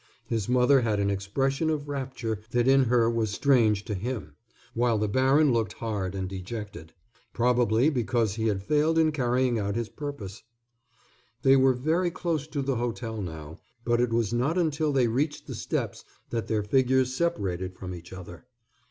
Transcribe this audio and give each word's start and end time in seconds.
His 0.25 0.49
mother 0.49 0.81
had 0.81 0.99
an 0.99 1.11
expression 1.11 1.69
of 1.69 1.87
rapture 1.87 2.39
that 2.49 2.67
in 2.67 2.85
her 2.85 3.07
was 3.07 3.29
strange 3.29 3.85
to 3.85 3.93
him, 3.93 4.33
while 4.73 4.97
the 4.97 5.07
baron 5.07 5.53
looked 5.53 5.73
hard 5.73 6.15
and 6.15 6.27
dejected. 6.27 6.93
Probably 7.33 7.87
because 7.91 8.33
he 8.33 8.47
had 8.47 8.63
failed 8.63 8.97
in 8.97 9.11
carrying 9.11 9.59
out 9.59 9.75
his 9.75 9.89
purpose. 9.89 10.41
They 11.43 11.55
were 11.55 11.73
very 11.75 12.09
close 12.09 12.47
to 12.47 12.63
the 12.63 12.77
hotel 12.77 13.21
now, 13.21 13.59
but 13.85 14.01
it 14.01 14.11
was 14.11 14.33
not 14.33 14.57
until 14.57 14.91
they 14.91 15.07
reached 15.07 15.45
the 15.45 15.53
steps 15.53 16.03
that 16.31 16.47
their 16.47 16.63
figures 16.63 17.13
separated 17.15 17.75
from 17.75 17.93
each 17.93 18.11
other. 18.11 18.45